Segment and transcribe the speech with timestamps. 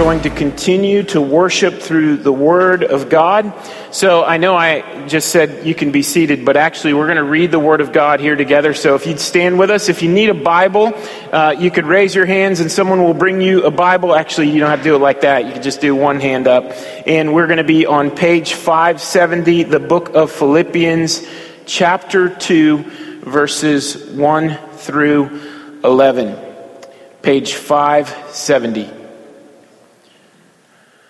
[0.00, 3.52] going to continue to worship through the Word of God.
[3.90, 7.22] So I know I just said you can be seated, but actually we're going to
[7.22, 8.72] read the Word of God here together.
[8.72, 10.94] So if you'd stand with us, if you need a Bible,
[11.30, 14.14] uh, you could raise your hands and someone will bring you a Bible.
[14.14, 15.44] Actually, you don't have to do it like that.
[15.44, 16.64] You can just do one hand up.
[17.06, 21.26] And we're going to be on page 570, the book of Philippians,
[21.66, 26.38] chapter 2, verses 1 through 11.
[27.20, 28.99] Page 570.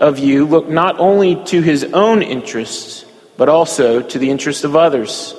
[0.00, 3.04] of you look not only to his own interests,
[3.36, 5.34] but also to the interests of others.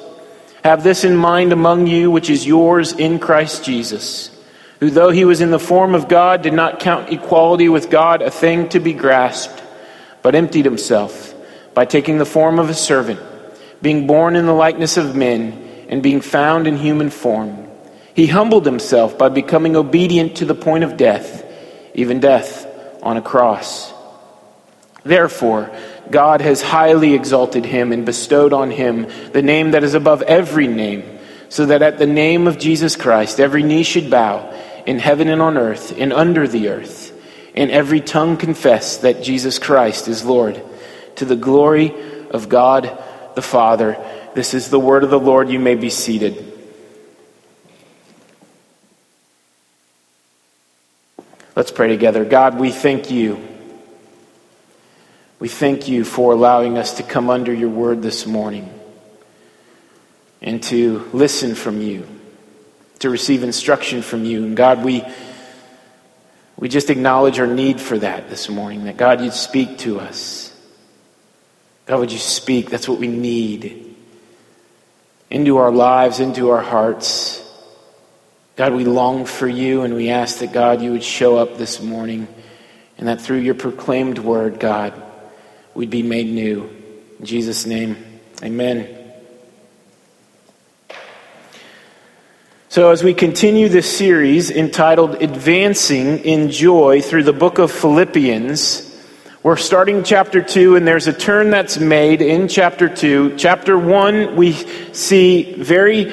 [0.64, 4.30] Have this in mind among you, which is yours in Christ Jesus,
[4.80, 8.22] who, though he was in the form of God, did not count equality with God
[8.22, 9.64] a thing to be grasped,
[10.22, 11.34] but emptied himself
[11.74, 13.20] by taking the form of a servant,
[13.82, 17.68] being born in the likeness of men, and being found in human form.
[18.14, 21.46] He humbled himself by becoming obedient to the point of death,
[21.94, 22.68] even death
[23.04, 23.94] on a cross.
[25.08, 25.72] Therefore,
[26.12, 30.68] God has highly exalted him and bestowed on him the name that is above every
[30.68, 31.20] name,
[31.50, 34.54] so that at the name of Jesus Christ every knee should bow
[34.86, 37.14] in heaven and on earth and under the earth,
[37.56, 40.62] and every tongue confess that Jesus Christ is Lord,
[41.16, 41.94] to the glory
[42.30, 42.98] of God
[43.36, 43.98] the Father.
[44.36, 45.50] This is the word of the Lord.
[45.50, 46.54] You may be seated.
[51.56, 52.26] Let's pray together.
[52.26, 53.57] God, we thank you
[55.40, 58.74] we thank you for allowing us to come under your word this morning
[60.42, 62.08] and to listen from you,
[63.00, 64.44] to receive instruction from you.
[64.44, 65.04] And God, we,
[66.58, 70.52] we just acknowledge our need for that this morning, that God, you'd speak to us.
[71.86, 72.72] God, would you speak?
[72.72, 73.96] That's what we need
[75.30, 77.44] into our lives, into our hearts.
[78.56, 81.80] God, we long for you and we ask that, God, you would show up this
[81.80, 82.28] morning
[82.98, 85.04] and that through your proclaimed word, God,
[85.78, 86.68] we'd be made new.
[87.20, 87.98] In Jesus' name,
[88.42, 88.90] amen.
[92.68, 98.86] So, as we continue this series entitled Advancing in Joy through the book of Philippians,
[99.44, 103.38] we're starting chapter 2, and there's a turn that's made in chapter 2.
[103.38, 104.54] Chapter 1, we
[104.94, 106.06] see very,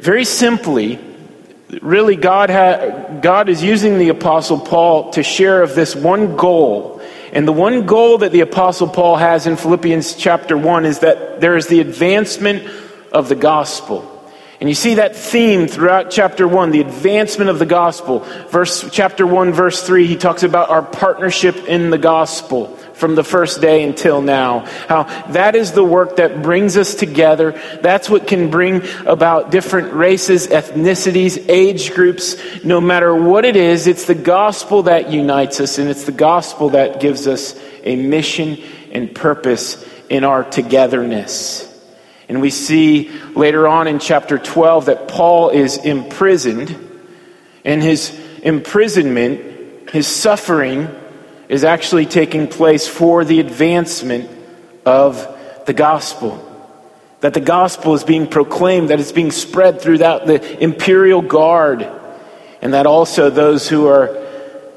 [0.00, 0.98] very simply,
[1.82, 7.01] really, God, ha- God is using the Apostle Paul to share of this one goal
[7.32, 11.40] and the one goal that the Apostle Paul has in Philippians chapter 1 is that
[11.40, 12.68] there is the advancement
[13.10, 14.08] of the gospel.
[14.60, 18.20] And you see that theme throughout chapter 1, the advancement of the gospel.
[18.50, 23.24] Verse chapter 1 verse 3 he talks about our partnership in the gospel from the
[23.24, 24.60] first day until now.
[24.86, 25.02] How
[25.32, 27.60] that is the work that brings us together.
[27.82, 32.36] That's what can bring about different races, ethnicities, age groups.
[32.62, 36.68] No matter what it is, it's the gospel that unites us and it's the gospel
[36.70, 38.62] that gives us a mission
[38.92, 41.68] and purpose in our togetherness.
[42.28, 47.00] And we see later on in chapter 12 that Paul is imprisoned
[47.64, 51.01] and his imprisonment, his suffering,
[51.52, 54.30] is actually taking place for the advancement
[54.86, 55.28] of
[55.66, 56.48] the gospel.
[57.20, 61.86] That the gospel is being proclaimed, that it's being spread throughout the imperial guard,
[62.62, 64.18] and that also those who are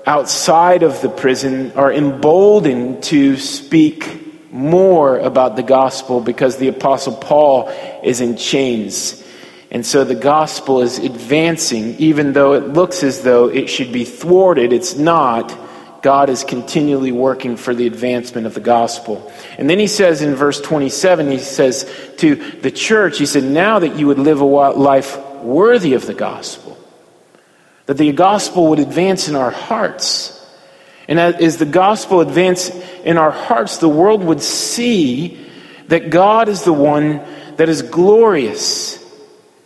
[0.05, 7.15] outside of the prison are emboldened to speak more about the gospel because the apostle
[7.15, 7.69] Paul
[8.03, 9.23] is in chains.
[9.71, 14.03] And so the gospel is advancing, even though it looks as though it should be
[14.03, 15.61] thwarted, it's not
[16.05, 19.33] God is continually working for the advancement of the gospel.
[19.57, 23.79] And then he says in verse 27, he says to the church, he said, Now
[23.79, 26.77] that you would live a life worthy of the gospel,
[27.87, 30.47] that the gospel would advance in our hearts.
[31.07, 32.69] And as the gospel advance
[33.03, 35.43] in our hearts, the world would see
[35.87, 37.23] that God is the one
[37.55, 39.03] that is glorious.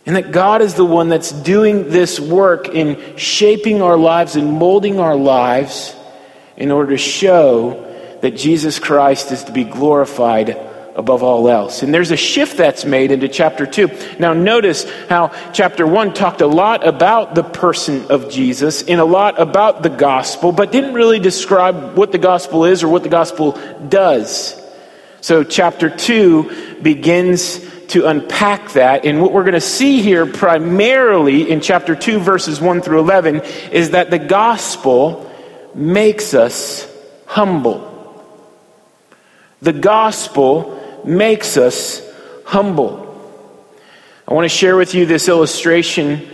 [0.06, 4.54] And that God is the one that's doing this work in shaping our lives and
[4.54, 5.96] molding our lives
[6.60, 7.86] in order to show
[8.20, 10.50] that Jesus Christ is to be glorified
[10.94, 11.82] above all else.
[11.82, 14.18] And there's a shift that's made into chapter 2.
[14.18, 19.04] Now, notice how chapter 1 talked a lot about the person of Jesus and a
[19.04, 23.08] lot about the gospel, but didn't really describe what the gospel is or what the
[23.08, 23.58] gospel
[23.88, 24.60] does.
[25.22, 29.06] So, chapter 2 begins to unpack that.
[29.06, 33.40] And what we're going to see here primarily in chapter 2, verses 1 through 11,
[33.72, 35.29] is that the gospel
[35.74, 36.90] makes us
[37.26, 37.86] humble.
[39.62, 42.02] The gospel makes us
[42.44, 43.06] humble.
[44.26, 46.28] I want to share with you this illustration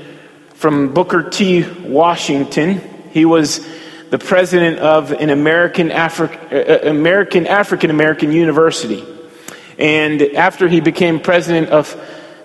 [0.54, 1.64] from Booker T.
[1.82, 2.80] Washington.
[3.10, 3.66] He was
[4.10, 9.04] the president of an American Afri- uh, American African American university.
[9.78, 11.94] And after he became president of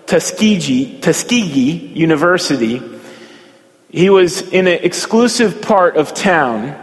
[0.07, 2.81] Tuskegee, Tuskegee University,
[3.91, 6.77] he was in an exclusive part of town.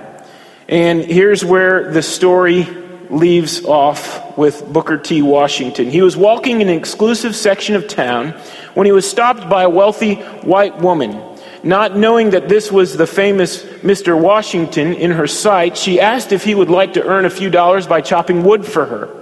[0.68, 2.64] And here's where the story
[3.08, 5.22] leaves off with Booker T.
[5.22, 5.90] Washington.
[5.90, 8.32] He was walking in an exclusive section of town
[8.74, 11.22] when he was stopped by a wealthy white woman.
[11.62, 14.20] Not knowing that this was the famous Mr.
[14.20, 17.86] Washington in her sight, she asked if he would like to earn a few dollars
[17.86, 19.14] by chopping wood for her.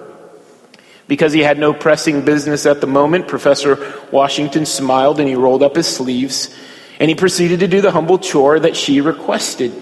[1.06, 5.62] Because he had no pressing business at the moment, Professor Washington smiled and he rolled
[5.62, 6.52] up his sleeves
[6.98, 9.72] and he proceeded to do the humble chore that she requested.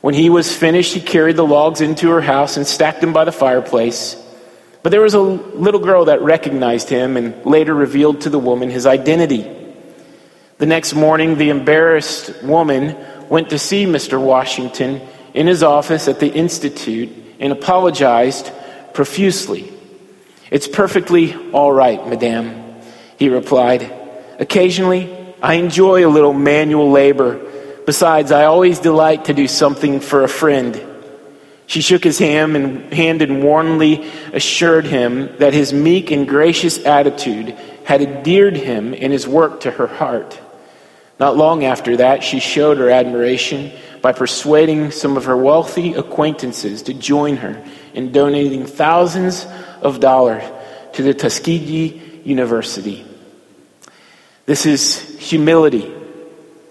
[0.00, 3.24] When he was finished, he carried the logs into her house and stacked them by
[3.24, 4.16] the fireplace.
[4.82, 8.70] But there was a little girl that recognized him and later revealed to the woman
[8.70, 9.54] his identity.
[10.58, 12.96] The next morning, the embarrassed woman
[13.28, 14.20] went to see Mr.
[14.20, 15.00] Washington
[15.34, 17.10] in his office at the Institute
[17.40, 18.50] and apologized
[18.94, 19.72] profusely.
[20.50, 22.80] It's perfectly all right, madame,
[23.18, 23.92] he replied.
[24.38, 27.40] Occasionally, I enjoy a little manual labor.
[27.86, 30.84] Besides, I always delight to do something for a friend.
[31.66, 36.84] She shook his hand and, hand and warmly assured him that his meek and gracious
[36.84, 37.50] attitude
[37.84, 40.40] had endeared him and his work to her heart.
[41.20, 46.82] Not long after that, she showed her admiration by persuading some of her wealthy acquaintances
[46.82, 49.46] to join her in donating thousands
[49.82, 50.44] of dollars
[50.94, 53.07] to the Tuskegee University.
[54.48, 55.92] This is humility,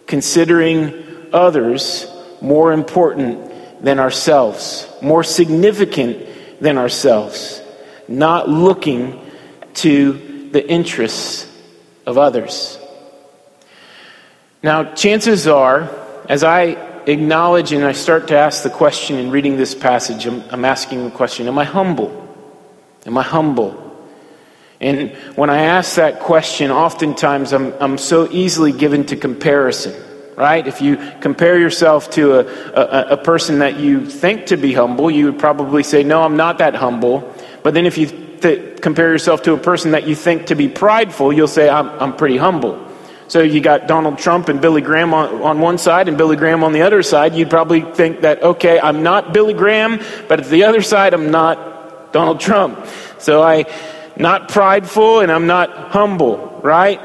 [0.07, 2.07] considering others
[2.41, 7.61] more important than ourselves, more significant than ourselves,
[8.07, 9.21] not looking
[9.75, 11.47] to the interests
[12.07, 12.79] of others.
[14.63, 15.87] Now, chances are,
[16.27, 16.63] as I
[17.05, 21.03] acknowledge and I start to ask the question in reading this passage, I'm, I'm asking
[21.03, 22.27] the question Am I humble?
[23.05, 23.86] Am I humble?
[24.79, 29.95] And when I ask that question, oftentimes I'm, I'm so easily given to comparison,
[30.35, 30.65] right?
[30.65, 35.09] If you compare yourself to a, a, a person that you think to be humble,
[35.09, 37.33] you would probably say, No, I'm not that humble.
[37.63, 40.67] But then if you th- compare yourself to a person that you think to be
[40.67, 42.83] prideful, you'll say, I'm, I'm pretty humble.
[43.29, 46.63] So you got Donald Trump and Billy Graham on, on one side and Billy Graham
[46.63, 47.35] on the other side.
[47.35, 51.29] You'd probably think that, okay, I'm not Billy Graham, but at the other side, I'm
[51.29, 52.87] not Donald Trump.
[53.19, 53.65] So I,
[54.19, 57.01] not prideful and I'm not humble, right?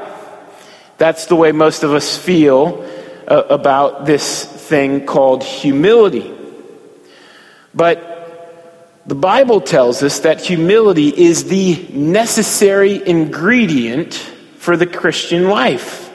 [0.97, 2.87] That's the way most of us feel
[3.27, 6.33] uh, about this thing called humility.
[7.73, 14.13] But the Bible tells us that humility is the necessary ingredient
[14.57, 16.09] for the Christian life.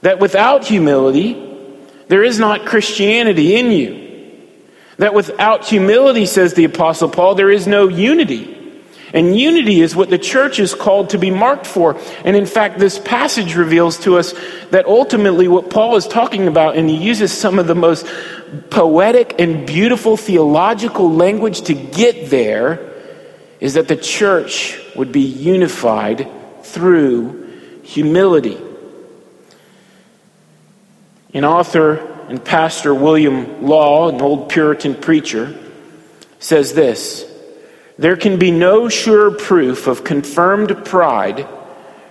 [0.00, 1.34] That without humility,
[2.08, 4.08] there is not Christianity in you.
[4.96, 8.57] That without humility, says the Apostle Paul, there is no unity.
[9.12, 11.98] And unity is what the church is called to be marked for.
[12.24, 14.34] And in fact, this passage reveals to us
[14.70, 18.06] that ultimately what Paul is talking about, and he uses some of the most
[18.70, 22.84] poetic and beautiful theological language to get there,
[23.60, 26.28] is that the church would be unified
[26.62, 28.58] through humility.
[31.34, 31.96] An author
[32.28, 35.58] and pastor William Law, an old Puritan preacher,
[36.38, 37.27] says this
[37.98, 41.48] There can be no surer proof of confirmed pride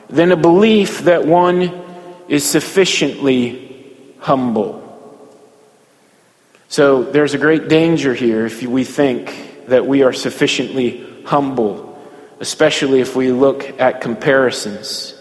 [0.10, 1.86] than a belief that one
[2.28, 4.84] is sufficiently humble.
[6.68, 11.98] So there's a great danger here if we think that we are sufficiently humble,
[12.42, 15.14] especially if we look at comparisons.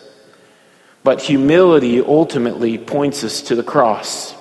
[1.05, 4.35] But humility ultimately points us to the cross.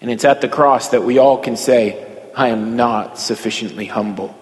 [0.00, 4.34] And it's at the cross that we all can say, I am not sufficiently humble.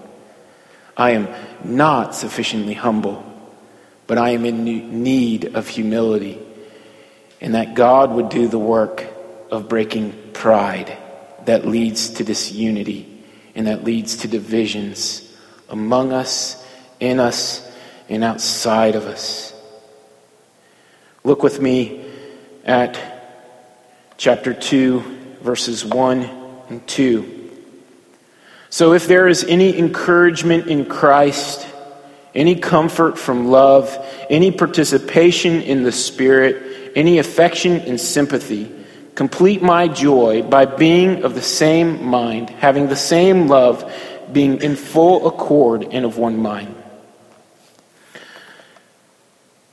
[1.00, 1.28] I am
[1.64, 3.25] not sufficiently humble,
[4.07, 6.38] but I am in need of humility.
[7.40, 9.07] And that God would do the work
[9.50, 10.95] of breaking pride
[11.47, 15.35] that leads to disunity and that leads to divisions
[15.71, 16.62] among us
[17.00, 17.66] in us
[18.11, 19.54] and outside of us.
[21.25, 22.04] Look with me
[22.62, 23.00] at
[24.19, 25.00] chapter 2,
[25.40, 26.25] verses 1
[26.69, 27.39] and 2.
[28.72, 31.66] So, if there is any encouragement in Christ,
[32.36, 33.98] any comfort from love,
[34.30, 38.72] any participation in the Spirit, any affection and sympathy,
[39.16, 43.92] complete my joy by being of the same mind, having the same love,
[44.32, 46.72] being in full accord and of one mind.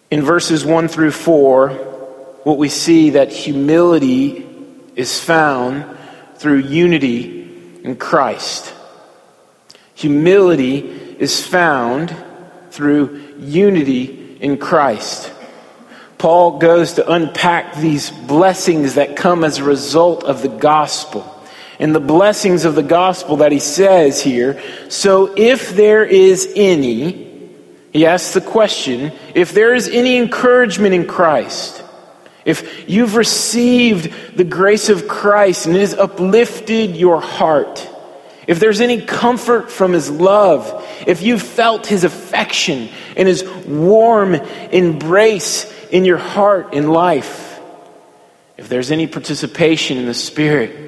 [0.10, 1.70] In verses 1 through 4,
[2.44, 4.44] what we see that humility
[4.96, 5.86] is found
[6.38, 8.74] through unity in Christ.
[9.98, 10.78] Humility
[11.18, 12.16] is found
[12.70, 15.34] through unity in Christ.
[16.20, 21.26] Paul goes to unpack these blessings that come as a result of the gospel.
[21.80, 24.62] And the blessings of the gospel that he says here.
[24.90, 27.50] So if there is any,
[27.92, 31.84] he asks the question, if there is any encouragement in Christ,
[32.46, 37.90] if you've received the grace of Christ and it has uplifted your heart,
[38.48, 42.88] if there's any comfort from his love, if you've felt his affection
[43.18, 47.60] and his warm embrace in your heart in life,
[48.56, 50.88] if there's any participation in the Spirit,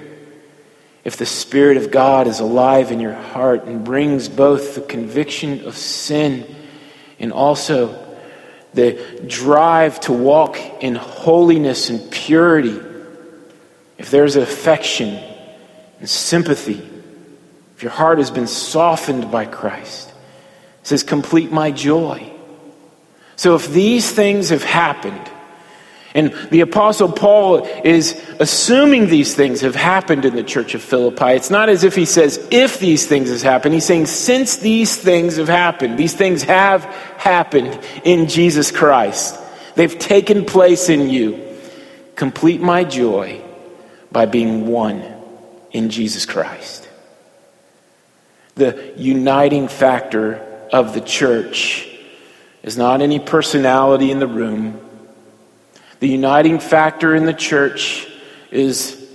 [1.03, 5.65] if the Spirit of God is alive in your heart and brings both the conviction
[5.65, 6.55] of sin
[7.19, 8.05] and also
[8.73, 12.79] the drive to walk in holiness and purity,
[13.97, 15.21] if there's affection
[15.99, 16.89] and sympathy,
[17.79, 22.29] if your heart has been softened by Christ, it says, complete my joy.
[23.37, 25.31] So if these things have happened,
[26.13, 31.27] and the Apostle Paul is assuming these things have happened in the church of Philippi.
[31.27, 33.75] It's not as if he says, if these things have happened.
[33.75, 36.83] He's saying, since these things have happened, these things have
[37.17, 39.39] happened in Jesus Christ.
[39.75, 41.55] They've taken place in you.
[42.17, 43.39] Complete my joy
[44.11, 45.01] by being one
[45.71, 46.78] in Jesus Christ
[48.59, 50.35] the uniting factor
[50.71, 51.87] of the church
[52.61, 54.79] is not any personality in the room.
[55.99, 58.07] The uniting factor in the church
[58.51, 59.09] is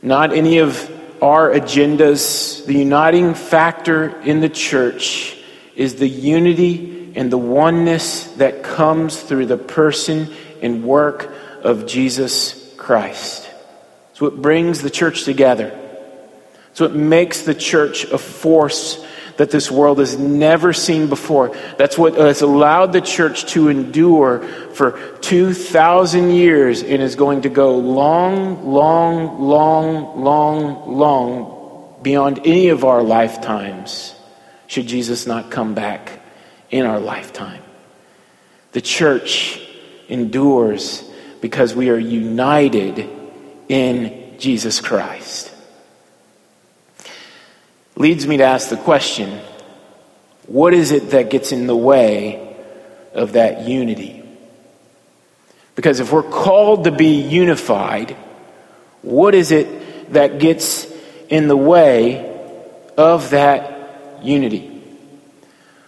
[0.00, 0.90] not any of
[1.22, 2.64] our agendas.
[2.66, 5.36] The uniting factor in the church
[5.74, 10.32] is the unity and the oneness that comes through the person
[10.62, 11.32] and work
[11.62, 13.48] of Jesus Christ.
[14.10, 15.78] It's what brings the church together.
[16.74, 19.04] So it makes the church a force
[19.36, 21.56] that this world has never seen before.
[21.78, 24.40] That's what has allowed the church to endure
[24.74, 32.68] for 2,000 years and is going to go long, long, long, long, long beyond any
[32.68, 34.14] of our lifetimes
[34.66, 36.20] should Jesus not come back
[36.70, 37.62] in our lifetime.
[38.72, 39.60] The church
[40.08, 41.08] endures
[41.40, 43.08] because we are united
[43.68, 45.51] in Jesus Christ
[48.02, 49.40] leads me to ask the question
[50.48, 52.56] what is it that gets in the way
[53.14, 54.24] of that unity?
[55.76, 58.16] Because if we're called to be unified,
[59.02, 60.86] what is it that gets
[61.28, 62.28] in the way
[62.98, 64.82] of that unity?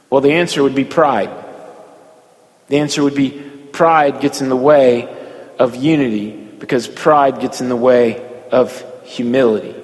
[0.08, 1.30] Well, the answer would be pride.
[2.68, 3.30] The answer would be
[3.72, 5.08] pride gets in the way
[5.58, 9.83] of unity because pride gets in the way of humility.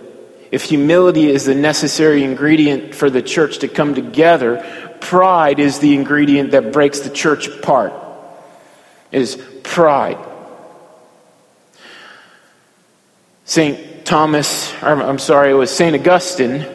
[0.51, 5.95] If humility is the necessary ingredient for the church to come together, pride is the
[5.95, 7.93] ingredient that breaks the church apart.
[9.13, 10.19] Is pride.
[13.45, 14.05] St.
[14.05, 15.95] Thomas, I'm sorry, it was St.
[15.95, 16.67] Augustine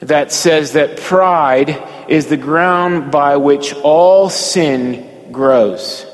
[0.00, 6.04] that says that pride is the ground by which all sin grows.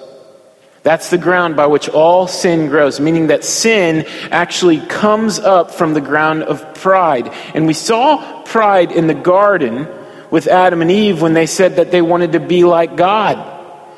[0.84, 5.94] That's the ground by which all sin grows, meaning that sin actually comes up from
[5.94, 7.32] the ground of pride.
[7.54, 9.88] And we saw pride in the garden
[10.30, 13.52] with Adam and Eve when they said that they wanted to be like God.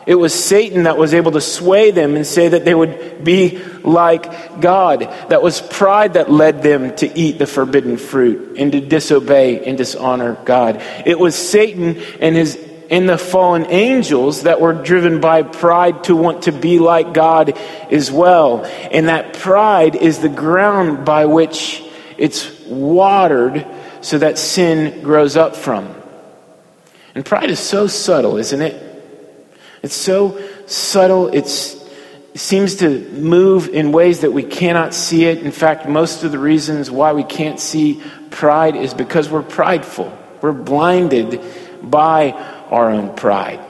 [0.06, 3.58] It was Satan that was able to sway them and say that they would be
[3.82, 5.00] like God.
[5.28, 9.76] That was pride that led them to eat the forbidden fruit and to disobey and
[9.76, 10.80] dishonor God.
[11.04, 12.56] It was Satan and his
[12.88, 17.58] in the fallen angels that were driven by pride to want to be like God
[17.90, 18.64] as well.
[18.64, 21.82] And that pride is the ground by which
[22.16, 23.66] it's watered
[24.00, 25.94] so that sin grows up from.
[27.14, 28.82] And pride is so subtle, isn't it?
[29.82, 31.74] It's so subtle, it's,
[32.34, 35.38] it seems to move in ways that we cannot see it.
[35.38, 40.16] In fact, most of the reasons why we can't see pride is because we're prideful.
[40.40, 41.40] We're blinded
[41.82, 43.60] by our own pride.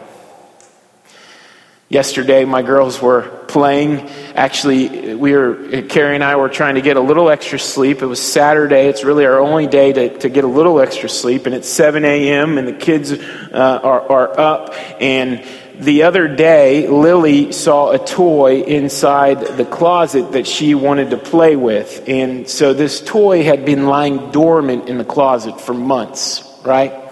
[1.88, 4.00] Yesterday, my girls were playing.
[4.34, 8.02] Actually, we were, Carrie and I were trying to get a little extra sleep.
[8.02, 8.88] It was Saturday.
[8.88, 11.46] It's really our only day to, to get a little extra sleep.
[11.46, 14.74] And it's 7 a.m., and the kids uh, are, are up.
[15.00, 15.46] And
[15.78, 21.54] the other day, Lily saw a toy inside the closet that she wanted to play
[21.54, 22.08] with.
[22.08, 27.05] And so this toy had been lying dormant in the closet for months, right?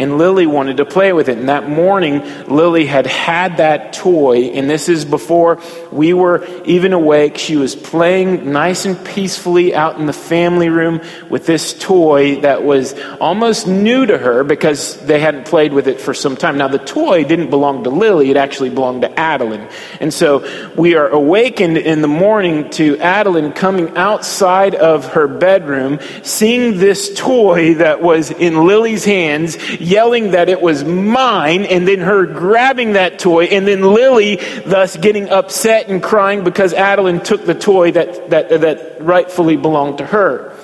[0.00, 1.36] And Lily wanted to play with it.
[1.36, 5.60] And that morning, Lily had had that toy, and this is before
[5.92, 7.36] we were even awake.
[7.36, 12.64] She was playing nice and peacefully out in the family room with this toy that
[12.64, 16.56] was almost new to her because they hadn't played with it for some time.
[16.56, 19.68] Now, the toy didn't belong to Lily, it actually belonged to Adeline.
[20.00, 25.98] And so we are awakened in the morning to Adeline coming outside of her bedroom,
[26.22, 29.58] seeing this toy that was in Lily's hands
[29.90, 34.96] yelling that it was mine, and then her grabbing that toy, and then Lily thus
[34.96, 40.06] getting upset and crying because Adeline took the toy that, that, that rightfully belonged to
[40.06, 40.56] her.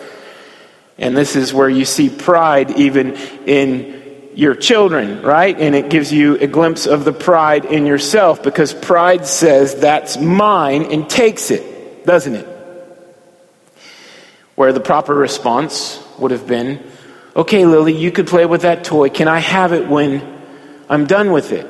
[0.99, 3.16] And this is where you see pride even
[3.47, 5.59] in your children, right?
[5.59, 10.18] And it gives you a glimpse of the pride in yourself because pride says, that's
[10.18, 12.47] mine, and takes it, doesn't it?
[14.54, 16.83] Where the proper response would have been,
[17.37, 19.11] Okay, Lily, you could play with that toy.
[19.11, 20.23] Can I have it when
[20.88, 21.66] I'm done with it?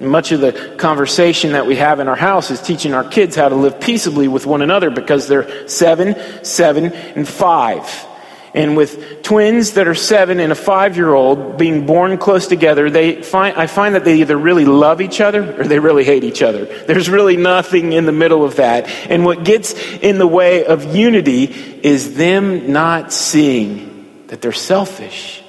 [0.00, 3.36] And much of the conversation that we have in our house is teaching our kids
[3.36, 8.06] how to live peaceably with one another because they're seven, seven, and five.
[8.54, 12.88] And with twins that are seven and a five year old being born close together,
[12.88, 16.24] they find, I find that they either really love each other or they really hate
[16.24, 16.64] each other.
[16.64, 18.88] There's really nothing in the middle of that.
[19.10, 21.44] And what gets in the way of unity
[21.82, 23.95] is them not seeing
[24.28, 25.42] that they're selfish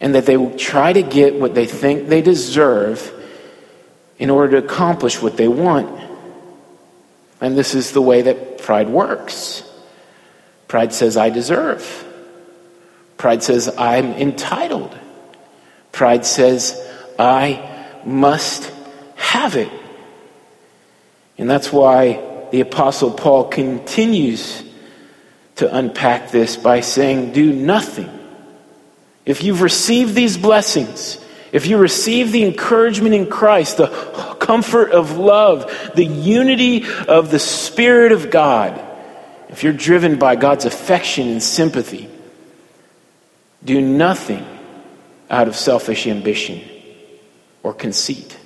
[0.00, 3.12] and that they will try to get what they think they deserve
[4.18, 6.00] in order to accomplish what they want.
[7.40, 9.62] And this is the way that pride works.
[10.68, 12.04] Pride says, I deserve.
[13.16, 14.96] Pride says, I'm entitled.
[15.92, 16.80] Pride says,
[17.18, 18.72] I must
[19.16, 19.70] have it.
[21.38, 24.62] And that's why the Apostle Paul continues
[25.62, 28.10] to unpack this by saying, Do nothing.
[29.24, 33.86] If you've received these blessings, if you receive the encouragement in Christ, the
[34.40, 38.84] comfort of love, the unity of the Spirit of God,
[39.50, 42.10] if you're driven by God's affection and sympathy,
[43.64, 44.44] do nothing
[45.30, 46.60] out of selfish ambition
[47.62, 48.36] or conceit.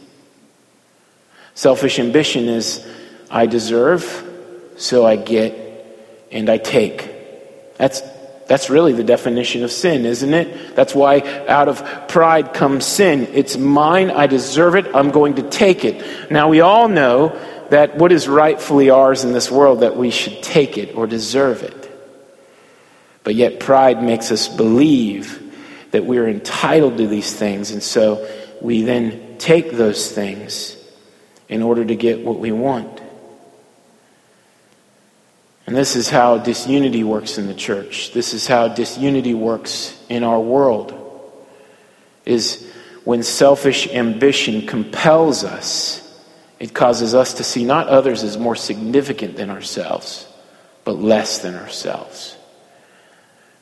[1.54, 2.86] Selfish ambition is
[3.30, 4.04] I deserve,
[4.76, 5.65] so I get
[6.30, 7.12] and I take.
[7.76, 8.02] That's,
[8.46, 10.76] that's really the definition of sin, isn't it?
[10.76, 13.28] That's why out of pride comes sin.
[13.32, 16.30] It's mine, I deserve it, I'm going to take it.
[16.30, 17.38] Now, we all know
[17.70, 21.62] that what is rightfully ours in this world, that we should take it or deserve
[21.62, 21.82] it.
[23.24, 25.42] But yet, pride makes us believe
[25.90, 28.28] that we're entitled to these things, and so
[28.60, 30.76] we then take those things
[31.48, 33.00] in order to get what we want.
[35.66, 38.12] And this is how disunity works in the church.
[38.12, 40.94] This is how disunity works in our world.
[42.24, 42.72] Is
[43.04, 46.02] when selfish ambition compels us,
[46.60, 50.26] it causes us to see not others as more significant than ourselves,
[50.84, 52.36] but less than ourselves.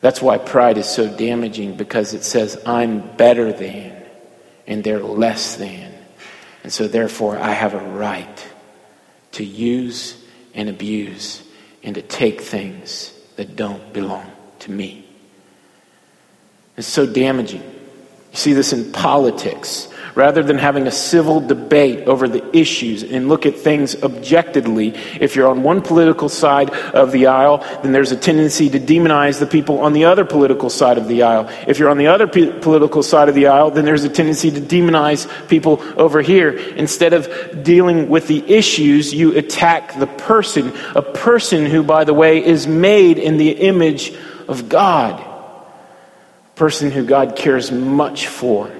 [0.03, 3.97] That's why pride is so damaging because it says, I'm better than,
[4.67, 5.95] and they're less than.
[6.63, 8.53] And so, therefore, I have a right
[9.33, 10.23] to use
[10.55, 11.44] and abuse
[11.85, 15.07] and to take things that don't belong to me.
[16.77, 17.63] It's so damaging.
[17.63, 23.29] You see this in politics rather than having a civil debate over the issues and
[23.29, 24.95] look at things objectively.
[25.21, 29.39] If you're on one political side of the aisle, then there's a tendency to demonize
[29.41, 31.49] the people on the other political side of the aisle.
[31.67, 34.51] If you're on the other p- political side of the aisle, then there's a tendency
[34.53, 36.51] to demonize people over here.
[36.51, 42.15] Instead of dealing with the issues, you attack the person, a person who, by the
[42.15, 44.15] way, is made in the image
[44.47, 45.21] of God.
[45.21, 48.71] A person who God cares much for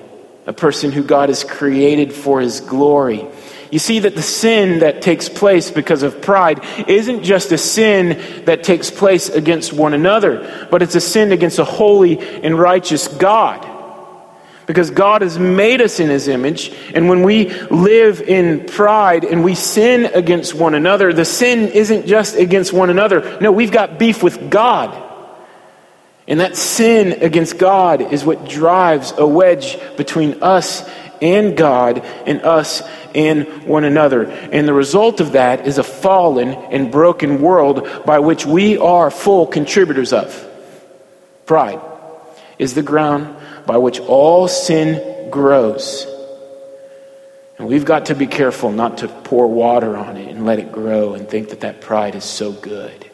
[0.47, 3.27] a person who God has created for his glory.
[3.71, 8.45] You see that the sin that takes place because of pride isn't just a sin
[8.45, 13.09] that takes place against one another, but it's a sin against a holy and righteous
[13.09, 13.69] God.
[14.67, 19.45] Because God has made us in his image, and when we live in pride and
[19.45, 23.39] we sin against one another, the sin isn't just against one another.
[23.41, 25.14] No, we've got beef with God.
[26.27, 30.89] And that sin against God is what drives a wedge between us
[31.21, 32.83] and God and us
[33.15, 34.25] and one another.
[34.25, 39.11] And the result of that is a fallen and broken world by which we are
[39.11, 40.51] full contributors of.
[41.47, 41.81] Pride
[42.59, 46.07] is the ground by which all sin grows.
[47.59, 50.73] And we've got to be careful not to pour water on it and let it
[50.73, 53.11] grow and think that that pride is so good.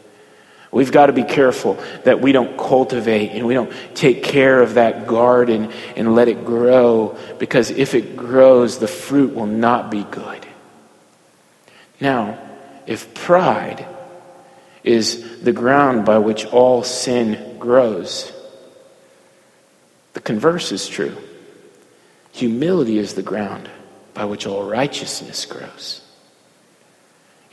[0.73, 4.75] We've got to be careful that we don't cultivate and we don't take care of
[4.75, 10.05] that garden and let it grow because if it grows, the fruit will not be
[10.05, 10.47] good.
[12.01, 12.39] Now,
[12.87, 13.85] if pride
[14.85, 18.33] is the ground by which all sin grows,
[20.13, 21.17] the converse is true.
[22.33, 23.69] Humility is the ground
[24.15, 26.01] by which all righteousness grows.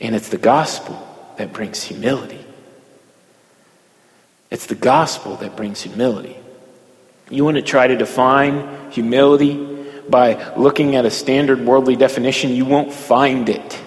[0.00, 1.04] And it's the gospel
[1.36, 2.44] that brings humility.
[4.50, 6.36] It's the gospel that brings humility.
[7.30, 9.76] You want to try to define humility
[10.08, 13.82] by looking at a standard worldly definition, you won't find it.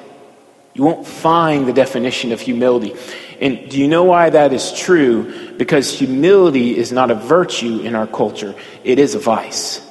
[0.73, 2.93] You won't find the definition of humility.
[3.39, 5.57] And do you know why that is true?
[5.57, 9.81] Because humility is not a virtue in our culture, it is a vice.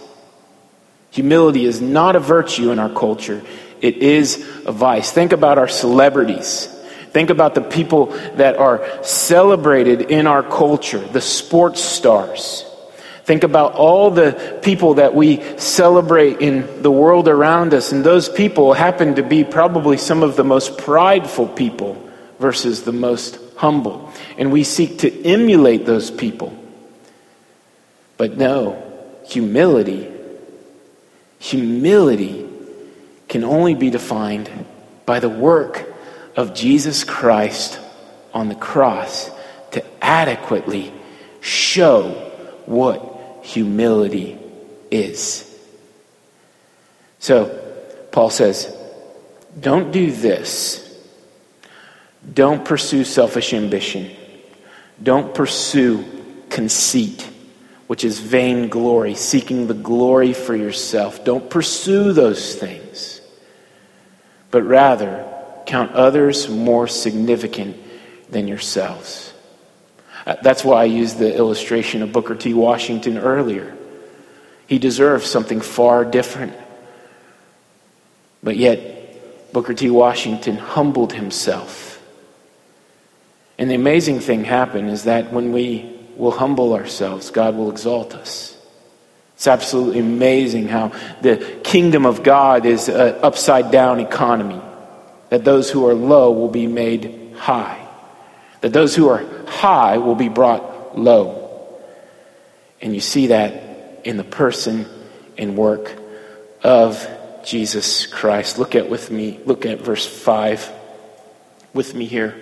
[1.10, 3.42] Humility is not a virtue in our culture,
[3.80, 5.10] it is a vice.
[5.10, 6.68] Think about our celebrities.
[7.12, 12.64] Think about the people that are celebrated in our culture, the sports stars.
[13.24, 18.28] Think about all the people that we celebrate in the world around us, and those
[18.28, 24.12] people happen to be probably some of the most prideful people versus the most humble.
[24.38, 26.56] And we seek to emulate those people.
[28.16, 28.82] But no,
[29.26, 30.10] humility,
[31.38, 32.48] humility
[33.28, 34.50] can only be defined
[35.06, 35.86] by the work
[36.36, 37.80] of Jesus Christ
[38.32, 39.30] on the cross
[39.72, 40.92] to adequately
[41.40, 42.10] show
[42.66, 44.38] what humility
[44.90, 45.46] is.
[47.18, 47.48] So,
[48.12, 48.76] Paul says,
[49.58, 50.86] don't do this.
[52.32, 54.10] Don't pursue selfish ambition.
[55.02, 56.04] Don't pursue
[56.50, 57.28] conceit,
[57.86, 61.24] which is vainglory, seeking the glory for yourself.
[61.24, 63.20] Don't pursue those things,
[64.50, 65.26] but rather
[65.70, 67.76] count others more significant
[68.28, 69.32] than yourselves.
[70.26, 72.52] Uh, that's why I used the illustration of Booker T.
[72.54, 73.76] Washington earlier.
[74.66, 76.54] He deserved something far different.
[78.42, 79.90] But yet, Booker T.
[79.90, 82.02] Washington humbled himself.
[83.56, 88.14] And the amazing thing happened is that when we will humble ourselves, God will exalt
[88.14, 88.56] us.
[89.34, 94.60] It's absolutely amazing how the kingdom of God is an upside down economy
[95.30, 97.88] that those who are low will be made high,
[98.60, 101.76] that those who are high will be brought low.
[102.82, 104.86] And you see that in the person
[105.38, 105.94] and work
[106.62, 107.06] of
[107.44, 108.58] Jesus Christ.
[108.58, 110.70] Look at with me, look at verse 5
[111.72, 112.34] with me here.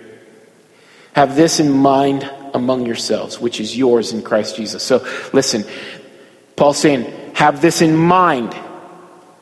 [1.13, 4.83] Have this in mind among yourselves, which is yours in Christ Jesus.
[4.83, 5.63] So listen,
[6.55, 8.55] Paul's saying, have this in mind.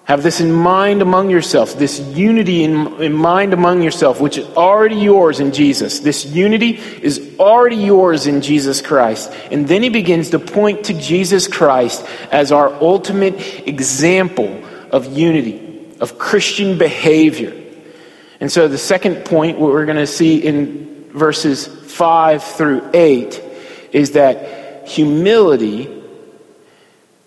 [0.08, 4.48] Have this in mind among yourselves, this unity in, in, mind among yourself, which is
[4.56, 6.00] already yours in Jesus.
[6.00, 9.30] This unity is already yours in Jesus Christ.
[9.52, 15.92] And then he begins to point to Jesus Christ as our ultimate example of unity,
[16.00, 17.54] of Christian behavior.
[18.40, 23.44] And so the second point, what we're going to see in verses 5 through 8,
[23.92, 26.02] is that humility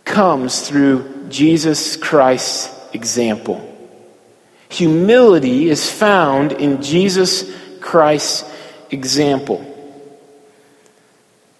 [0.07, 3.67] comes through Jesus Christ's example.
[4.69, 8.51] Humility is found in Jesus Christ's
[8.91, 9.67] example.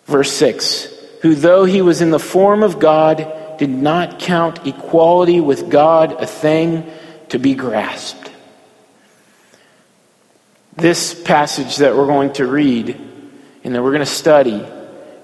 [0.07, 0.89] Verse 6
[1.23, 6.13] Who, though he was in the form of God, did not count equality with God
[6.13, 6.91] a thing
[7.29, 8.31] to be grasped.
[10.77, 12.99] This passage that we're going to read
[13.63, 14.67] and that we're going to study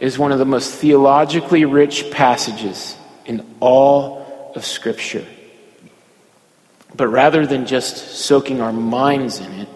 [0.01, 4.16] is one of the most theologically rich passages in all
[4.57, 5.25] of Scripture.
[6.97, 9.69] But rather than just soaking our minds in it,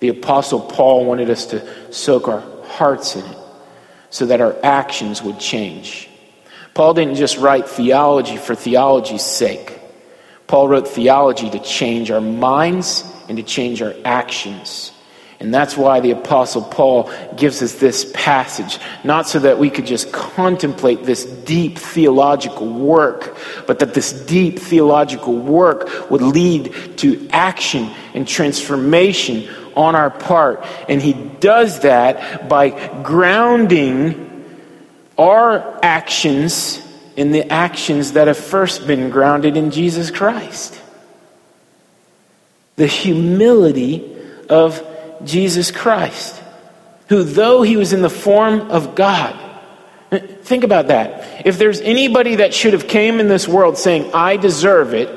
[0.00, 3.38] the Apostle Paul wanted us to soak our hearts in it
[4.10, 6.08] so that our actions would change.
[6.74, 9.78] Paul didn't just write theology for theology's sake.
[10.46, 14.92] Paul wrote theology to change our minds and to change our actions.
[15.42, 19.86] And that's why the Apostle Paul gives us this passage, not so that we could
[19.86, 27.28] just contemplate this deep theological work, but that this deep theological work would lead to
[27.32, 30.64] action and transformation on our part.
[30.88, 34.46] And he does that by grounding
[35.18, 36.80] our actions
[37.16, 40.80] in the actions that have first been grounded in Jesus Christ.
[42.76, 44.16] The humility
[44.48, 44.86] of
[45.24, 46.40] Jesus Christ,
[47.08, 49.38] who, though he was in the form of God,
[50.42, 51.46] think about that.
[51.46, 55.08] If there's anybody that should have came in this world saying, I deserve it,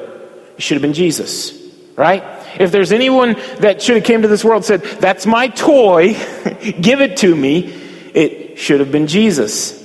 [0.57, 1.53] it should have been Jesus,
[1.95, 2.23] right?
[2.59, 6.13] If there's anyone that should have came to this world said, that's my toy,
[6.81, 7.73] give it to me,
[8.13, 9.81] it should have been Jesus.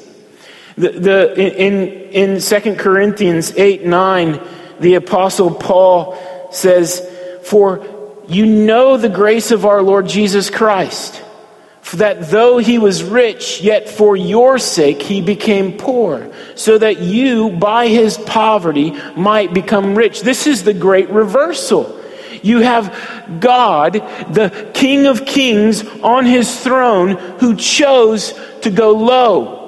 [0.77, 4.41] The, the, in, in 2 Corinthians 8 9,
[4.79, 6.17] the Apostle Paul
[6.53, 7.07] says,
[7.45, 7.85] For
[8.31, 11.23] you know the grace of our Lord Jesus Christ,
[11.95, 17.51] that though he was rich, yet for your sake he became poor, so that you,
[17.51, 20.21] by his poverty, might become rich.
[20.21, 22.01] This is the great reversal.
[22.43, 29.60] You have God, the King of Kings, on his throne who chose to go low.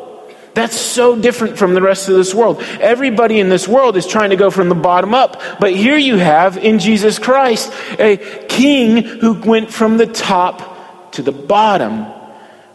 [0.54, 2.62] That's so different from the rest of this world.
[2.80, 5.40] Everybody in this world is trying to go from the bottom up.
[5.58, 11.22] But here you have in Jesus Christ a king who went from the top to
[11.22, 12.06] the bottom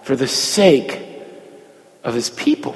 [0.01, 1.01] for the sake
[2.03, 2.75] of his people.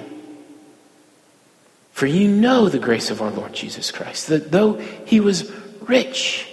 [1.94, 6.48] For you know the grace of our Lord Jesus Christ, that though he was rich,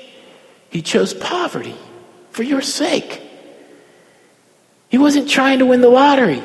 [0.71, 1.77] he chose poverty
[2.31, 3.23] for your sake.
[4.89, 6.43] He wasn't trying to win the lottery.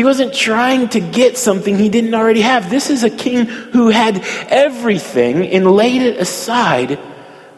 [0.00, 2.70] He wasn't trying to get something he didn't already have.
[2.70, 6.98] This is a king who had everything and laid it aside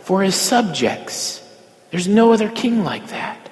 [0.00, 1.40] for his subjects.
[1.92, 3.48] There's no other king like that.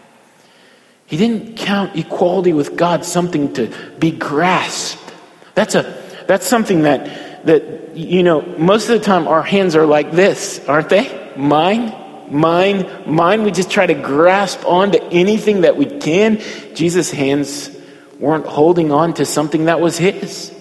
[1.07, 5.15] He didn't count equality with God something to be grasped.
[5.55, 5.83] That's a
[6.27, 10.67] that's something that that you know most of the time our hands are like this,
[10.67, 11.33] aren't they?
[11.37, 11.95] Mine,
[12.29, 13.45] mine, mine.
[13.45, 16.41] We just try to grasp onto anything that we can.
[16.75, 17.77] Jesus' hands
[18.21, 20.55] weren't holding on to something that was his.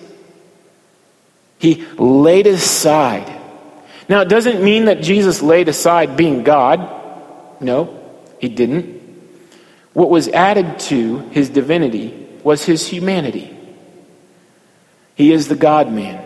[1.60, 3.40] He laid aside.
[4.08, 6.90] Now, it doesn't mean that Jesus laid aside being God.
[7.62, 8.00] No,
[8.40, 8.98] he didn't.
[9.94, 13.56] What was added to his divinity was his humanity.
[15.16, 16.26] He is the God man.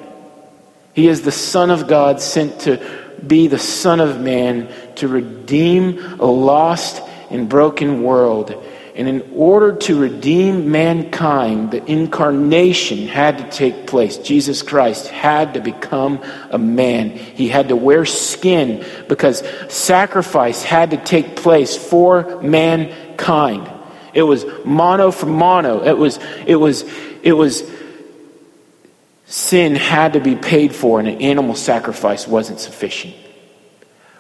[0.94, 2.78] He is the Son of God sent to
[3.26, 8.52] be the Son of Man to redeem a lost and broken world
[8.96, 14.18] and in order to redeem mankind, the incarnation had to take place.
[14.18, 17.10] Jesus Christ had to become a man.
[17.10, 23.72] He had to wear skin because sacrifice had to take place for mankind.
[24.14, 25.84] It was mono for mono.
[25.84, 26.84] It was, it was,
[27.24, 27.64] it was,
[29.26, 33.16] sin had to be paid for, and an animal sacrifice wasn't sufficient.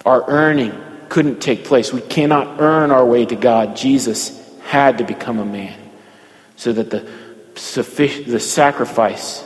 [0.04, 0.74] Our earning
[1.10, 1.94] couldn't take place.
[1.94, 3.76] We cannot earn our way to God.
[3.76, 5.78] Jesus had to become a man
[6.56, 7.10] so that the,
[7.56, 9.44] the sacrifice,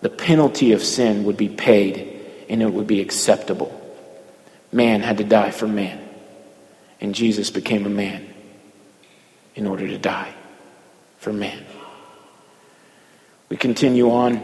[0.00, 3.76] the penalty of sin would be paid and it would be acceptable.
[4.72, 6.00] Man had to die for man,
[7.00, 8.26] and Jesus became a man
[9.54, 10.32] in order to die
[11.18, 11.64] for man.
[13.48, 14.36] We continue on.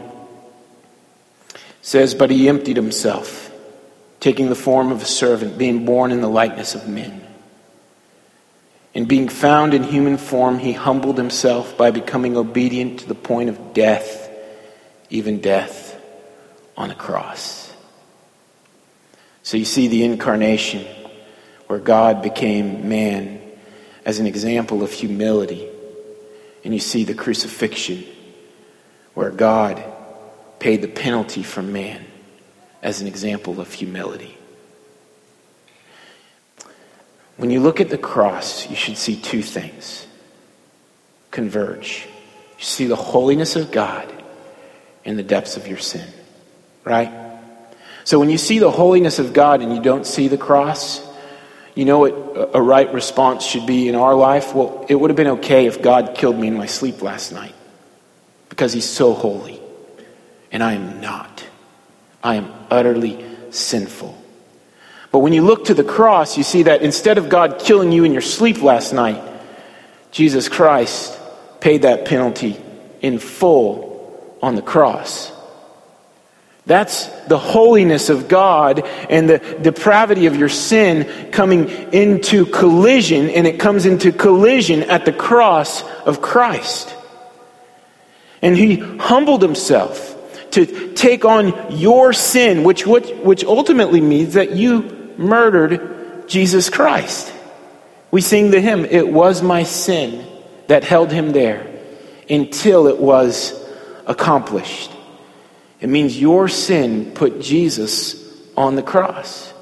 [1.53, 3.51] It says, But he emptied himself,
[4.19, 7.26] taking the form of a servant, being born in the likeness of men.
[8.97, 13.47] And being found in human form, he humbled himself by becoming obedient to the point
[13.47, 14.27] of death,
[15.11, 16.01] even death
[16.75, 17.71] on a cross.
[19.43, 20.83] So you see the incarnation
[21.67, 23.39] where God became man
[24.03, 25.69] as an example of humility.
[26.63, 28.03] And you see the crucifixion
[29.13, 29.83] where God
[30.57, 32.03] paid the penalty for man
[32.81, 34.35] as an example of humility.
[37.37, 40.05] When you look at the cross, you should see two things
[41.31, 42.07] converge.
[42.57, 44.11] You see the holiness of God
[45.05, 46.07] in the depths of your sin,
[46.83, 47.11] right?
[48.03, 51.05] So when you see the holiness of God and you don't see the cross,
[51.75, 54.55] you know what a right response should be in our life?
[54.55, 57.53] Well, it would have been okay if God killed me in my sleep last night
[58.49, 59.61] because he's so holy.
[60.51, 61.45] And I am not.
[62.23, 64.16] I am utterly sinful.
[65.17, 68.03] But when you look to the cross, you see that instead of God killing you
[68.03, 69.19] in your sleep last night,
[70.11, 71.19] Jesus Christ
[71.59, 72.55] paid that penalty
[73.01, 75.31] in full on the cross.
[76.67, 83.47] That's the holiness of God and the depravity of your sin coming into collision, and
[83.47, 86.93] it comes into collision at the cross of Christ.
[88.43, 90.13] And he humbled himself
[90.51, 97.33] to take on your sin, which, which, which ultimately means that you murdered Jesus Christ.
[98.11, 100.25] We sing the hymn, It was my sin
[100.67, 101.65] that held him there
[102.29, 103.53] until it was
[104.05, 104.91] accomplished.
[105.79, 108.23] It means your sin put Jesus
[108.55, 109.53] on the cross.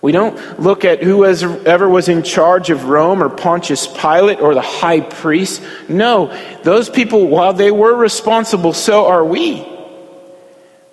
[0.00, 4.54] We don't look at who ever was in charge of Rome or Pontius Pilate or
[4.54, 5.62] the high priest.
[5.88, 6.26] No,
[6.62, 9.66] those people, while they were responsible, so are we.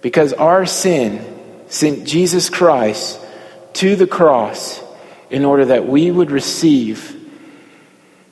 [0.01, 3.19] Because our sin sent Jesus Christ
[3.73, 4.81] to the cross
[5.29, 7.17] in order that we would receive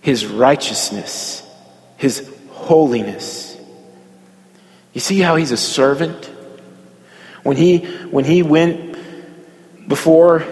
[0.02, 1.44] his righteousness,
[1.98, 3.58] his holiness.
[4.94, 6.26] You see how he's a servant?
[7.44, 8.98] When he, when he went
[9.88, 10.46] before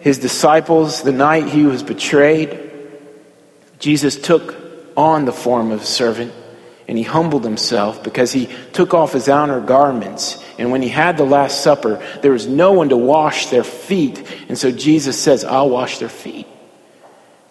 [0.00, 2.70] his disciples the night he was betrayed,
[3.78, 4.56] Jesus took
[4.96, 6.32] on the form of a servant
[6.88, 10.42] and he humbled himself because he took off his outer garments.
[10.58, 14.22] And when he had the Last Supper, there was no one to wash their feet.
[14.48, 16.46] And so Jesus says, I'll wash their feet.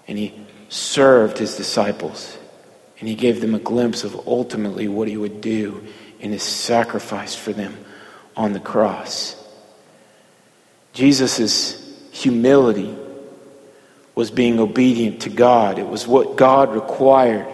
[0.07, 0.33] And he
[0.69, 2.37] served his disciples.
[2.99, 5.85] And he gave them a glimpse of ultimately what he would do
[6.19, 7.77] in his sacrifice for them
[8.35, 9.35] on the cross.
[10.93, 11.77] Jesus'
[12.11, 12.95] humility
[14.13, 15.79] was being obedient to God.
[15.79, 17.47] It was what God required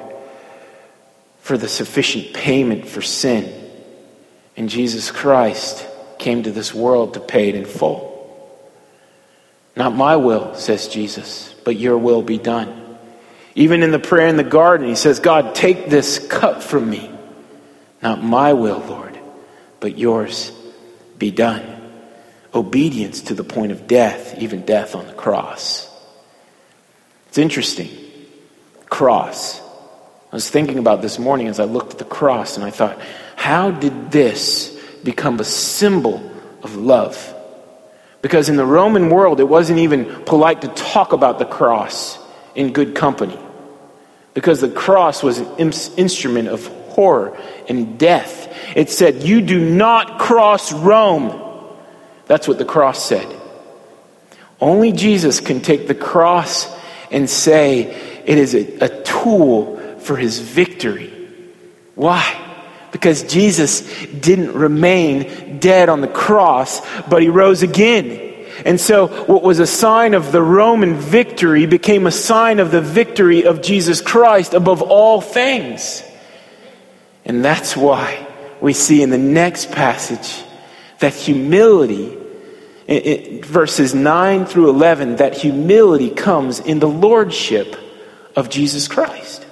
[1.48, 3.72] for the sufficient payment for sin.
[4.58, 5.88] And Jesus Christ
[6.20, 8.06] came to this world to pay it in full.
[9.74, 12.98] Not my will, says Jesus, but your will be done.
[13.56, 17.10] Even in the prayer in the garden, he says, God, take this cup from me.
[18.02, 19.18] Not my will, Lord,
[19.80, 20.52] but yours
[21.18, 21.76] be done
[22.54, 25.90] obedience to the point of death, even death on the cross.
[27.30, 27.90] It's interesting.
[28.90, 29.62] Cross.
[30.32, 33.00] I was thinking about this morning as I looked at the cross and I thought,
[33.36, 36.32] how did this become a symbol
[36.64, 37.34] of love?
[38.22, 42.20] Because in the Roman world, it wasn't even polite to talk about the cross
[42.56, 43.40] in good company.
[44.34, 47.38] Because the cross was an instrument of horror
[47.70, 48.54] and death.
[48.76, 51.42] It said, You do not cross Rome.
[52.26, 53.34] That's what the cross said.
[54.60, 56.68] Only Jesus can take the cross
[57.12, 57.82] and say
[58.26, 59.77] it is a, a tool
[60.08, 61.14] for his victory.
[61.96, 62.24] Why?
[62.92, 68.24] Because Jesus didn't remain dead on the cross, but he rose again.
[68.66, 72.82] And so, what was a sign of the Roman victory became a sign of the
[72.82, 76.02] victory of Jesus Christ above all things.
[77.26, 78.26] And that's why
[78.62, 80.44] we see in the next passage
[81.00, 82.18] that humility
[82.88, 87.76] it, verses 9 through 11 that humility comes in the lordship
[88.36, 89.47] of Jesus Christ.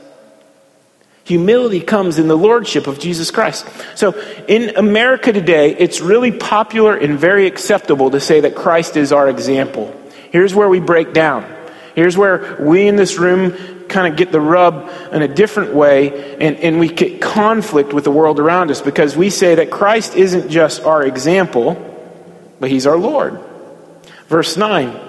[1.26, 3.68] Humility comes in the lordship of Jesus Christ.
[3.96, 4.12] So
[4.48, 9.28] in America today, it's really popular and very acceptable to say that Christ is our
[9.28, 9.94] example.
[10.32, 11.52] Here's where we break down.
[11.96, 13.58] Here's where we in this room
[13.88, 18.04] kind of get the rub in a different way and, and we get conflict with
[18.04, 21.74] the world around us because we say that Christ isn't just our example,
[22.60, 23.40] but he's our Lord.
[24.28, 25.05] Verse 9.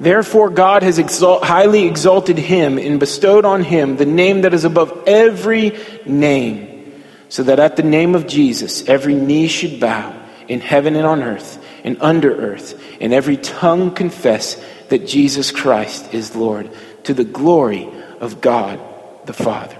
[0.00, 4.64] Therefore, God has exalt, highly exalted him and bestowed on him the name that is
[4.64, 10.60] above every name, so that at the name of Jesus every knee should bow in
[10.60, 16.34] heaven and on earth and under earth, and every tongue confess that Jesus Christ is
[16.34, 16.70] Lord,
[17.04, 17.88] to the glory
[18.20, 18.80] of God
[19.26, 19.78] the Father.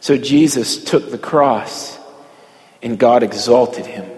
[0.00, 1.98] So Jesus took the cross
[2.82, 4.10] and God exalted him.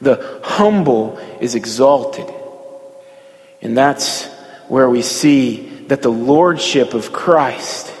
[0.00, 2.26] The humble is exalted.
[3.60, 4.26] And that's
[4.68, 7.92] where we see that the lordship of Christ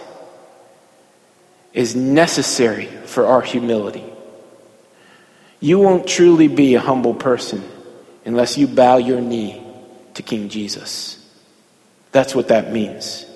[1.72, 4.04] is necessary for our humility.
[5.60, 7.62] You won't truly be a humble person
[8.24, 9.62] unless you bow your knee
[10.14, 11.14] to King Jesus.
[12.12, 13.26] That's what that means.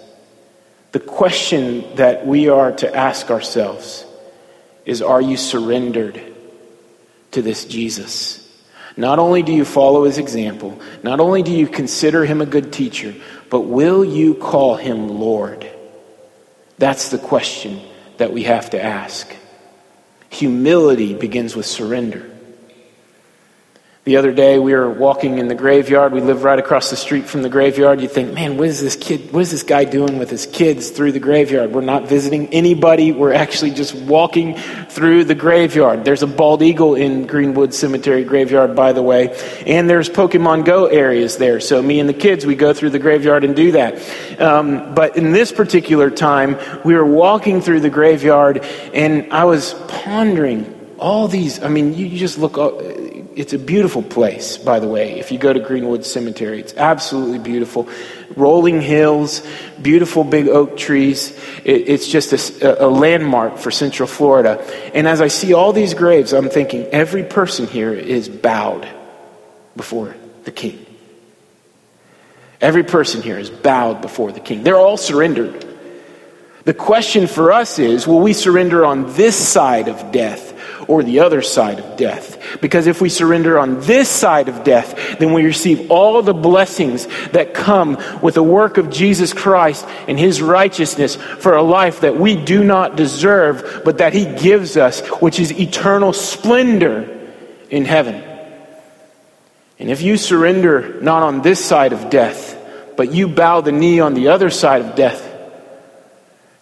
[0.92, 4.04] The question that we are to ask ourselves
[4.84, 6.20] is are you surrendered
[7.32, 8.41] to this Jesus?
[8.96, 12.72] Not only do you follow his example, not only do you consider him a good
[12.72, 13.14] teacher,
[13.50, 15.70] but will you call him Lord?
[16.78, 17.80] That's the question
[18.18, 19.34] that we have to ask.
[20.30, 22.31] Humility begins with surrender.
[24.04, 26.12] The other day, we were walking in the graveyard.
[26.12, 28.00] We live right across the street from the graveyard.
[28.00, 30.90] You think, man, what is this kid, what is this guy doing with his kids
[30.90, 31.70] through the graveyard?
[31.70, 33.12] We're not visiting anybody.
[33.12, 36.04] We're actually just walking through the graveyard.
[36.04, 39.38] There's a bald eagle in Greenwood Cemetery graveyard, by the way.
[39.68, 41.60] And there's Pokemon Go areas there.
[41.60, 44.40] So me and the kids, we go through the graveyard and do that.
[44.40, 49.74] Um, but in this particular time, we were walking through the graveyard and I was
[49.86, 51.62] pondering all these.
[51.62, 52.56] I mean, you just look
[53.36, 55.18] it's a beautiful place, by the way.
[55.18, 57.88] If you go to Greenwood Cemetery, it's absolutely beautiful.
[58.36, 59.46] Rolling hills,
[59.80, 61.30] beautiful big oak trees.
[61.64, 64.62] It, it's just a, a landmark for Central Florida.
[64.94, 68.88] And as I see all these graves, I'm thinking every person here is bowed
[69.76, 70.14] before
[70.44, 70.84] the king.
[72.60, 74.62] Every person here is bowed before the king.
[74.62, 75.66] They're all surrendered.
[76.64, 80.51] The question for us is will we surrender on this side of death
[80.88, 82.60] or the other side of death?
[82.60, 87.06] Because if we surrender on this side of death, then we receive all the blessings
[87.32, 92.16] that come with the work of Jesus Christ and his righteousness for a life that
[92.16, 97.30] we do not deserve, but that he gives us, which is eternal splendor
[97.70, 98.22] in heaven.
[99.78, 102.56] And if you surrender not on this side of death,
[102.96, 105.28] but you bow the knee on the other side of death,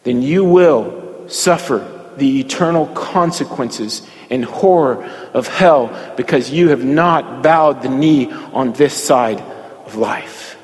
[0.04, 5.04] then you will suffer the eternal consequences and horror
[5.34, 9.40] of hell because you have not bowed the knee on this side
[9.86, 10.56] of life.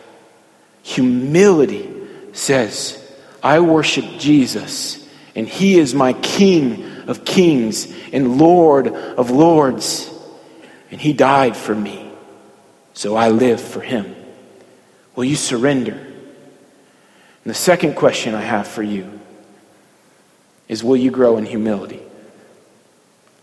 [0.83, 1.91] Humility
[2.33, 3.03] says,
[3.43, 10.11] I worship Jesus, and he is my King of kings and Lord of lords,
[10.91, 12.07] and he died for me
[12.97, 14.17] so I live for him.
[15.15, 15.93] Will you surrender?
[15.93, 19.21] And the second question I have for you
[20.69, 22.03] is Will you grow in humility?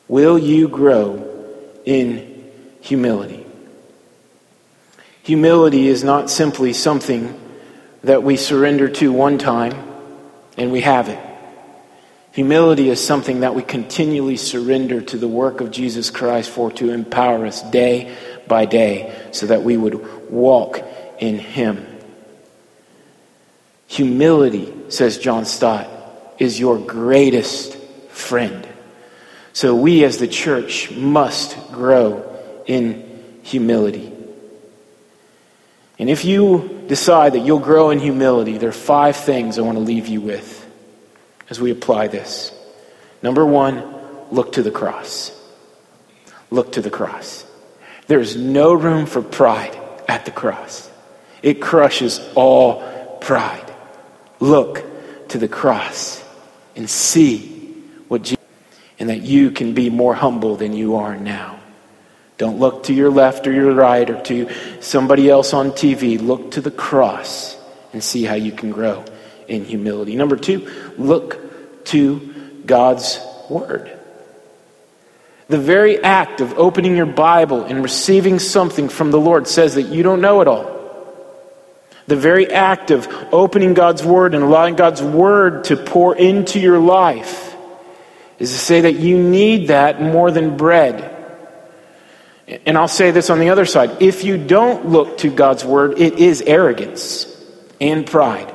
[0.07, 1.29] Will you grow
[1.85, 2.51] in
[2.81, 3.45] humility?
[5.23, 7.39] Humility is not simply something
[8.03, 9.73] that we surrender to one time
[10.57, 11.19] and we have it.
[12.33, 16.91] Humility is something that we continually surrender to the work of Jesus Christ for to
[16.91, 18.15] empower us day
[18.47, 20.81] by day so that we would walk
[21.19, 21.85] in Him.
[23.87, 25.87] Humility, says John Stott,
[26.43, 27.75] is your greatest
[28.09, 28.67] friend.
[29.53, 32.29] So we as the church must grow
[32.65, 34.11] in humility.
[35.97, 39.77] And if you decide that you'll grow in humility, there are five things I want
[39.77, 40.59] to leave you with
[41.49, 42.51] as we apply this.
[43.21, 43.83] Number one,
[44.31, 45.31] look to the cross.
[46.49, 47.45] Look to the cross.
[48.07, 49.77] There's no room for pride
[50.07, 50.89] at the cross.
[51.41, 53.73] It crushes all pride.
[54.39, 54.83] Look
[55.29, 56.22] to the cross
[56.75, 57.75] and see
[58.07, 58.43] what Jesus
[58.99, 61.59] and that you can be more humble than you are now.
[62.37, 64.49] Don't look to your left or your right or to
[64.79, 66.21] somebody else on TV.
[66.21, 67.57] Look to the cross
[67.91, 69.03] and see how you can grow
[69.47, 70.15] in humility.
[70.15, 73.19] Number two, look to God's
[73.49, 73.91] Word.
[75.49, 79.83] The very act of opening your Bible and receiving something from the Lord says that
[79.83, 80.72] you don't know it all.
[82.07, 86.79] The very act of opening God's Word and allowing God's Word to pour into your
[86.79, 87.55] life
[88.39, 91.09] is to say that you need that more than bread.
[92.65, 94.01] And I'll say this on the other side.
[94.01, 97.29] If you don't look to God's Word, it is arrogance
[97.79, 98.53] and pride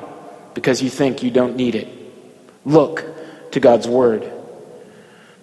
[0.55, 1.89] because you think you don't need it.
[2.65, 3.05] Look
[3.53, 4.31] to God's Word.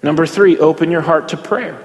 [0.03, 1.84] Number three, open your heart to prayer.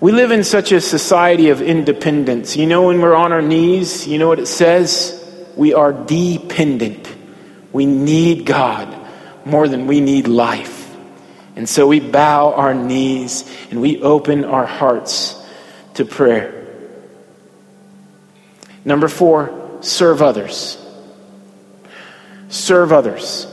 [0.00, 2.56] We live in such a society of independence.
[2.56, 5.22] You know, when we're on our knees, you know what it says?
[5.56, 7.10] We are dependent.
[7.72, 8.94] We need God
[9.46, 10.94] more than we need life.
[11.56, 15.42] And so we bow our knees and we open our hearts
[15.94, 16.66] to prayer.
[18.84, 20.76] Number four, serve others.
[22.48, 23.46] Serve others.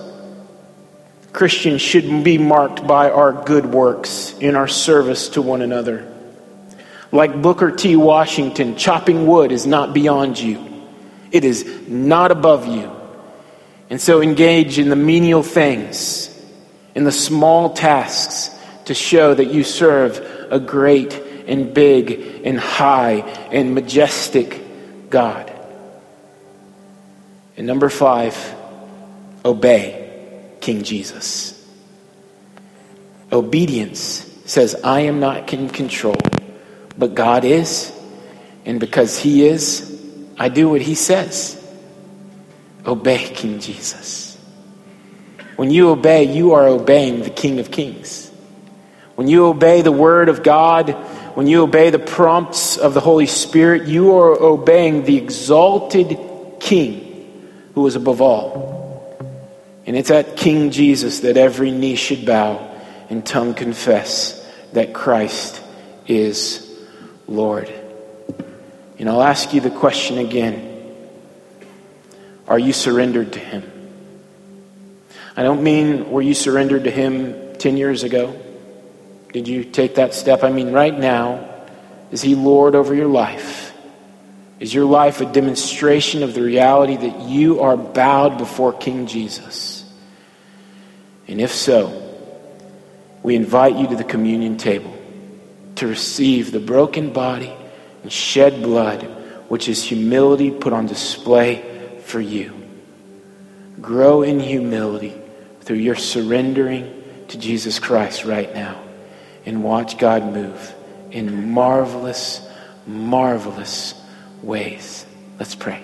[1.32, 6.13] Christians should be marked by our good works in our service to one another.
[7.14, 7.96] Like Booker T.
[7.96, 10.84] Washington, chopping wood is not beyond you,
[11.32, 12.92] it is not above you.
[13.90, 16.30] And so engage in the menial things,
[16.96, 18.50] in the small tasks
[18.86, 20.18] to show that you serve
[20.52, 21.14] a great
[21.48, 23.20] and big and high
[23.52, 25.52] and majestic God.
[27.56, 28.36] And number five,
[29.46, 30.04] obey.
[30.64, 31.62] King Jesus.
[33.34, 36.16] Obedience says, I am not in control,
[37.04, 37.92] but God is.
[38.64, 39.92] And because He is,
[40.38, 41.62] I do what He says.
[42.86, 44.38] Obey King Jesus.
[45.58, 48.32] When you obey, you are obeying the King of Kings.
[49.16, 50.92] When you obey the Word of God,
[51.36, 56.18] when you obey the prompts of the Holy Spirit, you are obeying the exalted
[56.62, 59.30] King who is above all.
[59.86, 62.66] And it's at King Jesus that every knee should bow
[63.10, 64.40] and tongue confess
[64.72, 65.62] that Christ
[66.08, 66.63] is
[67.34, 67.74] Lord.
[69.00, 70.98] And I'll ask you the question again
[72.48, 73.70] Are you surrendered to Him?
[75.36, 78.40] I don't mean were you surrendered to Him 10 years ago,
[79.32, 80.44] Did you take that step?
[80.44, 81.50] I mean, right now,
[82.12, 83.74] is He Lord over your life?
[84.60, 89.84] Is your life a demonstration of the reality that you are bowed before King Jesus?
[91.28, 92.00] And if so,
[93.24, 94.98] we invite you to the communion table
[95.84, 97.54] to receive the broken body
[98.04, 99.04] and shed blood,
[99.50, 102.54] which is humility put on display for you.
[103.82, 105.14] Grow in humility
[105.60, 108.82] through your surrendering to Jesus Christ right now
[109.46, 110.74] and watch God move
[111.12, 112.48] in marvelous,
[112.88, 113.94] marvelous
[114.42, 115.06] ways.
[115.38, 115.84] Let's pray.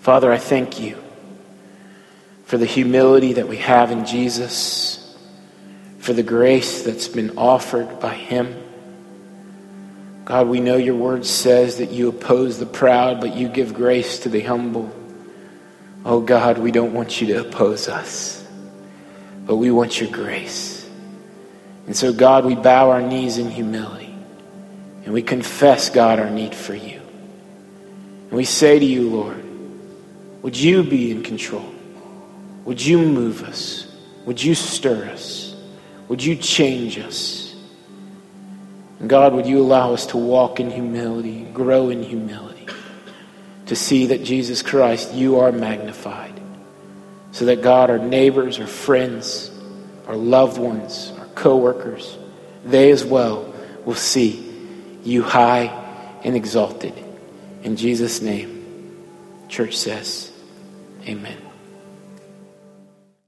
[0.00, 0.98] Father, I thank you
[2.46, 5.03] for the humility that we have in Jesus,
[6.04, 8.62] for the grace that's been offered by Him.
[10.26, 14.18] God, we know your word says that you oppose the proud, but you give grace
[14.18, 14.94] to the humble.
[16.04, 18.46] Oh God, we don't want you to oppose us,
[19.46, 20.86] but we want your grace.
[21.86, 24.14] And so, God, we bow our knees in humility
[25.06, 27.00] and we confess, God, our need for you.
[28.28, 29.42] And we say to you, Lord,
[30.42, 31.72] would you be in control?
[32.66, 33.90] Would you move us?
[34.26, 35.43] Would you stir us?
[36.08, 37.54] Would you change us?
[39.00, 42.66] And God, would you allow us to walk in humility, grow in humility,
[43.66, 46.40] to see that Jesus Christ, you are magnified,
[47.32, 49.50] so that God, our neighbors, our friends,
[50.06, 52.16] our loved ones, our co-workers,
[52.64, 53.52] they as well
[53.84, 54.50] will see
[55.02, 55.66] you high
[56.22, 56.94] and exalted.
[57.62, 59.04] In Jesus' name,
[59.48, 60.32] church says,
[61.06, 61.43] Amen.